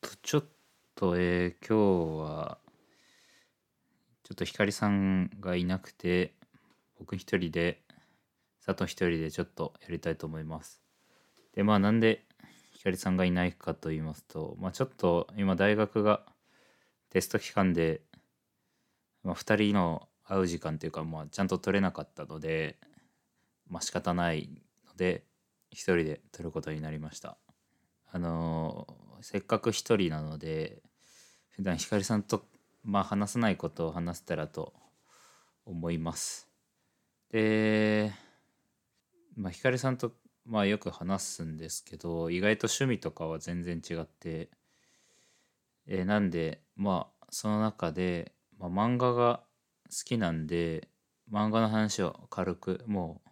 [0.00, 0.44] とちょっ
[0.94, 2.58] とえー、今日は
[4.24, 6.34] ちょっと光さんがいなくて
[6.98, 7.80] 僕一人で
[8.64, 10.82] 佐藤一人でちょっとやりたいと思います。
[11.54, 12.24] でまあなんで
[12.72, 16.22] 光さんがいないかと言いますとまあちょっと今大学が
[17.10, 18.02] テスト期間で、
[19.24, 22.76] まあ、2人の会う時間というか、まあ、ちゃんと取れなかったので
[23.68, 24.50] まあ仕方ない
[24.86, 25.24] ので
[25.70, 27.38] 一人で撮ることになりました。
[28.10, 28.86] あの、
[29.22, 30.82] せっかく一人なので
[31.50, 32.44] 普段光さんと
[32.84, 34.72] まあ話さないことを話せたらと
[35.66, 36.48] 思います。
[37.30, 38.12] で
[39.36, 40.12] まあ光さんと
[40.46, 44.48] まあよく話すんですけど意外と趣味とかは全然違って
[45.86, 49.40] えー、なんでまあその中で、まあ、漫画が
[49.90, 50.88] 好きなんで
[51.32, 53.30] 漫画の話を軽くもう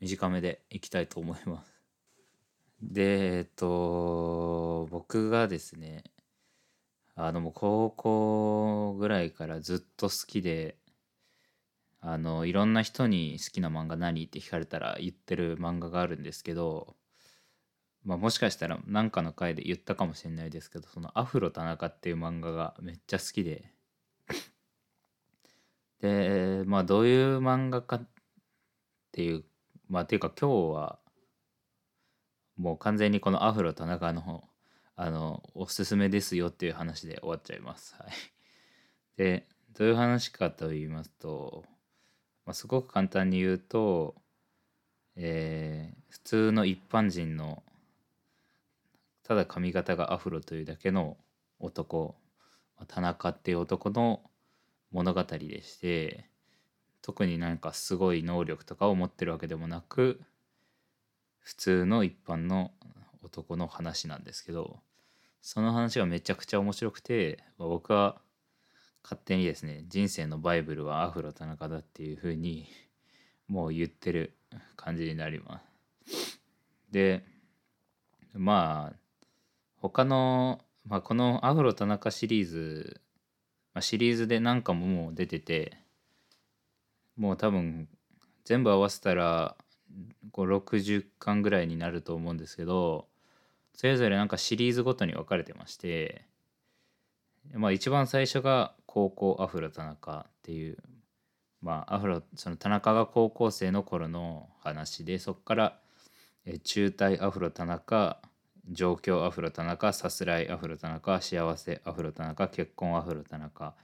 [0.00, 1.73] 短めでいきたいと思います。
[2.92, 6.04] でえっと僕がですね
[7.16, 10.76] あの高校ぐらいからずっと好きで
[12.00, 16.96] あのいろんな人に好きな漫画何って聞かれたら言ってる漫画があるんですけど、
[18.04, 23.70] まあ、もしかしたら何かの回で言ったかもしれないですけどその「アフロ田中」っていう漫画がめっちゃ好きで。
[26.00, 28.08] でまあどういう漫画かっ
[29.12, 29.44] ていう
[29.88, 30.98] まあっていうか今日は
[32.56, 34.44] もう完全にこのアフロ田中の方
[34.96, 37.96] あのおすすめですよっていう話で終わっちゃいます。
[37.98, 38.12] はい、
[39.16, 39.44] で
[39.76, 41.64] どういう話かと言いますと、
[42.46, 44.14] まあ、すごく簡単に言うと、
[45.16, 47.62] えー、普通の一般人の
[49.24, 51.16] ただ髪型がアフロというだけの
[51.58, 52.14] 男
[52.86, 54.20] 田中っていう男の
[54.92, 56.26] 物語でして
[57.02, 60.20] 特になんかすごい能力とかを持ってるわけでもなく
[61.44, 62.72] 普通の一般の
[63.22, 64.80] 男の話なんですけど
[65.42, 68.16] その話がめちゃくちゃ面白くて、まあ、僕は
[69.02, 72.66] 勝手にですね人生のバイブルはアフロ田中だっていうふうに
[73.46, 74.34] もう言ってる
[74.74, 75.60] 感じになりま
[76.06, 76.40] す。
[76.90, 77.22] で
[78.32, 78.96] まあ
[79.76, 83.00] 他の、まあ、このアフロ田中シリーズ、
[83.74, 85.76] まあ、シリーズで何かももう出てて
[87.18, 87.86] もう多分
[88.44, 89.56] 全部合わせたら
[90.32, 93.06] 60巻ぐらいになると思うんですけど
[93.74, 96.24] それぞれなんかシリーズごとに分かれてまして
[97.52, 100.78] まあ一番最初が高校アフロ田中っていう
[101.60, 105.78] まあアフロその田中が高校生の頃の話でそこから
[106.62, 108.18] 中退アフロ田中
[108.70, 113.74] 状況アフロ田中さすらいアフロ田中幸せアフロ田中結婚アフロ田中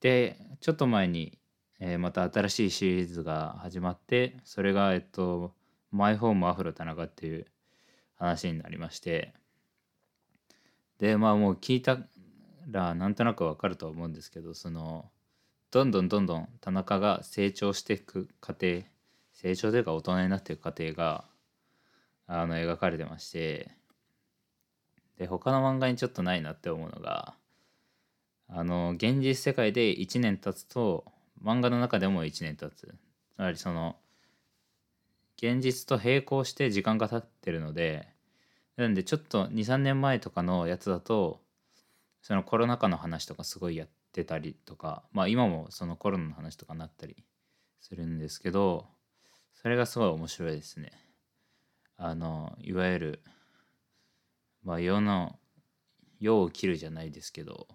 [0.00, 1.38] でちょっと前に
[1.80, 5.54] えー、また新しいシリーズが始まってそれがえっと
[5.90, 7.46] マイホームアフロ田中っていう
[8.16, 9.32] 話になりまして。
[10.98, 11.98] でまあもう聞いた
[12.66, 15.08] らなんとなくわかると思うんですけどその
[15.70, 18.82] どんどんどんどん田中が成長していく過程
[19.32, 21.24] 成長というか大人になっていく過程が
[22.26, 23.78] あの描かれてまして。
[25.18, 27.34] で他の漫画にちょっとないなって思うのが
[28.48, 31.04] あの現実世界で1年経つと
[31.42, 32.94] 漫画の中でも1年経つつ
[33.38, 33.96] まりその
[35.36, 38.08] 現実と並行して時間が経ってるので
[38.76, 41.40] なんでちょっと23年前とかのやつだと
[42.22, 47.24] そのコロナ禍の話とかすごいやってたりとかまあ今もそのコロナの話とかになったり
[47.80, 48.86] するんですけど
[49.54, 50.92] それがすごい面白いですね。
[51.96, 53.22] あのいわゆる
[54.62, 55.36] まあ世の
[56.20, 57.66] 世を切るじゃないですけど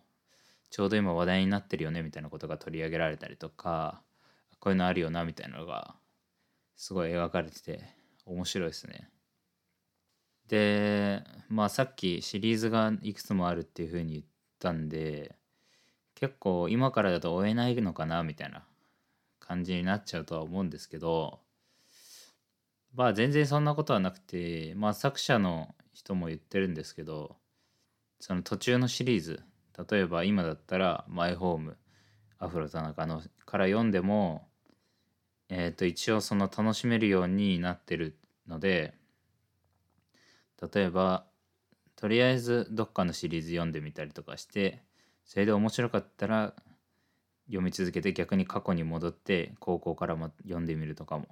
[0.74, 4.02] ちょうど今話題になってるよねみたいなことが取り上げられたりとか
[4.60, 5.94] こういうのあるよなみたいなのが
[6.76, 7.84] すごい描かれてて
[8.26, 9.08] 面白いですね。
[10.48, 14.26] でまあさっきシリーズがいくつもあるっていうふうに言っ
[14.58, 15.36] たんで
[16.16, 18.66] 結構今からだと追えないのかなみたいな
[19.40, 21.40] 感じになっちゃうとは思うんですけど
[22.96, 27.36] まあ全然そんなことはなくてまあ作者の人も言ってるんですけど
[28.20, 29.44] その途中のシリーズ
[29.90, 31.78] 例えば今だったらマイホーム
[32.40, 34.48] アフロ田中のから読んでも、
[35.50, 38.18] えー、と一応その楽しめるようになってる
[38.48, 38.94] ので
[40.74, 41.26] 例えば
[41.96, 44.84] とりあえずどっかのシリーズ読んでみたりとかして
[45.26, 46.54] それで面白かったら
[47.48, 51.28] 読み続けて逆に過去に戻って高校からも読んでみるとかも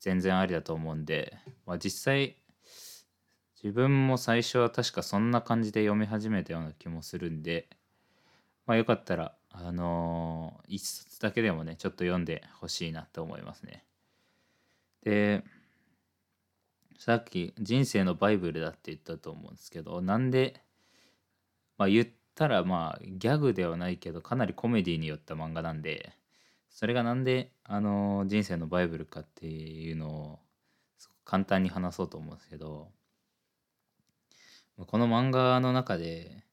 [0.00, 1.36] 全然ありだと思うんで、
[1.66, 2.36] まあ、実際
[3.62, 7.68] 自分も最初は確かそんな感じで読み始めたような気もするんで、
[8.66, 13.84] まあ、よかったら、あのー、一冊だけでもねちょっと読んでほしいなって思いますね。
[15.02, 15.42] で
[16.98, 20.60] さっき人生のバイブルだって言ったと思うんですけどなんで
[21.78, 26.12] まあ言ったらまあギャグではないけどかなりコメディによった漫画なんで
[26.70, 30.38] それがなんであの人生のバイブルかっていうのを
[31.24, 32.88] 簡単に話そうと思うんですけど
[34.84, 36.44] この漫画の中で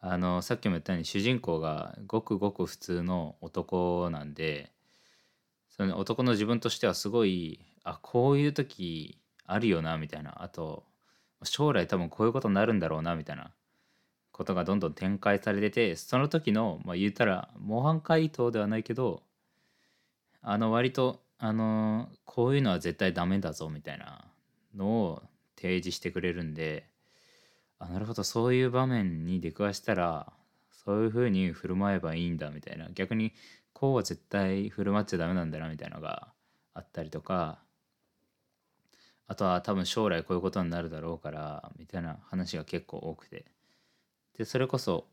[0.00, 4.72] あのさっきも言ったように主人公がごくごく普通の男なんで
[5.68, 10.42] その男の自分としてはすごいあこういう時あるよなみたいな。
[10.42, 10.84] あと
[11.44, 13.52] 将来多分こういうことになるんだろうなみたいな。
[14.38, 19.24] ことがどんどん展開されててその時のまあ言ったら模範解答ではないけど
[20.42, 24.24] あの割とあのこういうのは絶対ダメだぞみたいな
[24.76, 25.22] のを
[25.56, 26.87] 提示してくれるんで
[27.78, 28.24] あなるほど。
[28.24, 30.32] そういう場面に出くわしたら
[30.70, 32.88] そういうふうに振る舞えばいいんだみたいな。
[32.90, 33.32] 逆に
[33.72, 36.32] こうは絶対振る舞っちゃダメなんだなみたいなのが
[36.74, 37.60] あったりとか
[39.28, 43.46] あとは多分将来こういうことになるだろうからみたいな話が結構多くて。
[44.36, 45.08] でそれこそ、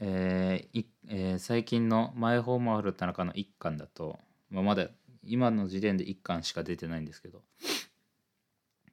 [0.00, 4.18] えーえー、最近の「マイホームある田中」の1巻だと、
[4.50, 4.88] まあ、まだ
[5.24, 7.42] 今の時点で1巻しか出てないんですけど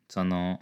[0.07, 0.62] その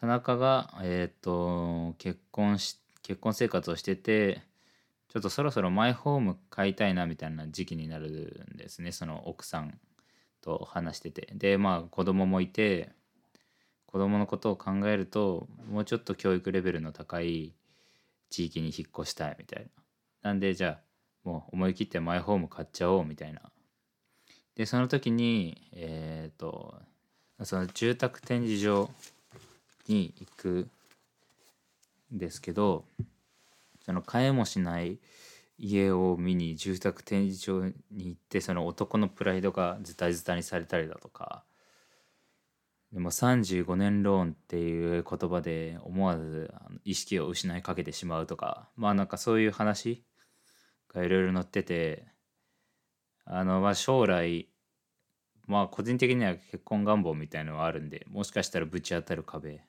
[0.00, 4.42] 田中が、えっ、ー、と結婚し結婚生活をしてて
[5.08, 8.92] ちょっとそろそろマイホーム買いたいなみたいな時期になるんですね。
[8.92, 9.78] その奥さん
[10.40, 11.28] と話してて。
[11.34, 12.92] でまあ子供もいて
[13.86, 17.52] 子供のことを考えるともうちょっと教育レベルの高い
[18.30, 19.64] 地域に引っ越したいみたい
[20.22, 20.30] な。
[20.30, 20.78] なんでじゃ
[21.24, 23.42] あもう思い切ってマイホーム買っちゃおうみたいな。
[24.54, 26.74] でその時にえっ、ー、と
[27.42, 28.88] その住宅展示場
[29.90, 30.68] に行く
[32.14, 32.84] んですけど
[33.84, 34.98] その買えもしない
[35.58, 41.44] 家を見に住宅展示場に行ってその男のプライドがズタズタにされたりだとか
[42.92, 46.52] でも35年ローンっていう言葉で思わず
[46.84, 50.02] 意識を失いかけてしまうとかまあなんかそういう話
[50.92, 52.06] がいろいろ載ってて
[53.24, 54.48] あのまあ将来
[55.46, 59.60] まあ個人的には結婚願望みたいのはあるんでもしかしたらぶち当たる壁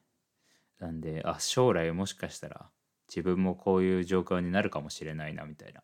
[0.81, 2.65] なんであ将来もしかしたら
[3.07, 5.81] 自分もこういう状況になるかもしれないなみたいな。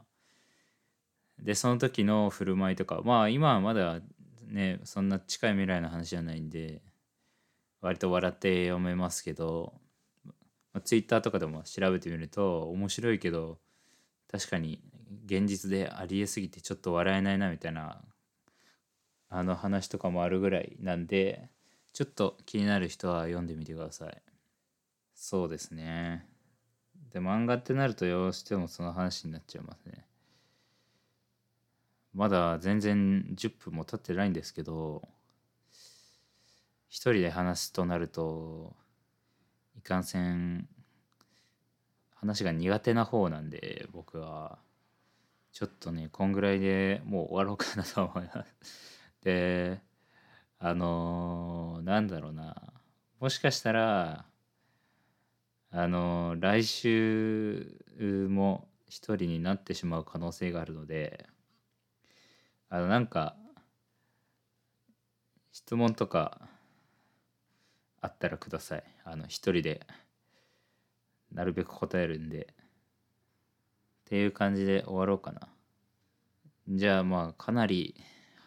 [1.39, 4.01] でその時の振る舞いとかまあ今はまだ
[4.47, 6.81] ねそんな近い未来の話じゃないんで
[7.79, 9.71] 割と笑って読めますけど、
[10.73, 13.59] まあ、ツイッターとかでも調べてみると面白いけど
[14.31, 14.81] 確かに
[15.27, 18.01] 現実でありえすぎてちょっと笑えないなみたいな
[19.29, 21.49] あの話とかもあるぐらいなんで
[21.93, 24.26] ちょっと気になる人は読んでみてください。
[25.19, 26.27] そうですね。
[27.11, 30.05] で、漫画ってなるとどうしてもその話になっちゃいますね。
[32.13, 35.01] まだ全然10分も経ってないんですけど、
[36.87, 38.75] 一人で話すとなると、
[39.75, 40.69] いかんせん、
[42.13, 44.59] 話が苦手な方なんで、僕は、
[45.51, 49.01] ちょっとね、こんぐらいでもう終わろうかなと思います。
[49.23, 49.81] で、
[50.59, 52.71] あのー、なんだろうな、
[53.19, 54.27] もしかしたら、
[55.71, 57.79] あの来週
[58.29, 61.25] も一人になってしまう可能性があるので
[62.69, 63.35] あのなんか
[65.51, 66.41] 質問とか
[68.01, 68.83] あったらください。
[69.03, 69.85] あの一人で
[71.31, 72.53] なるべく答えるんで。
[74.07, 75.49] っていう感じで終わろうかな。
[76.69, 77.95] じゃあまあかなり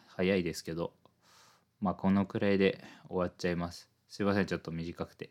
[0.06, 0.94] 早いですけど
[1.82, 3.90] まあこのくらいで終わっちゃいます。
[4.08, 5.30] すいませんちょっと短くて。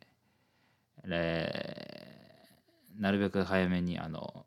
[1.08, 4.46] えー、なるべく早めにあの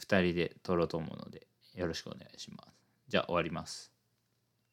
[0.00, 2.70] 2人で撮ろうと思うのでよろしくお願いします。
[3.08, 3.93] じゃあ終わります。